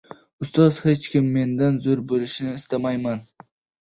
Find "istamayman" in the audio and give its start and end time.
2.55-3.23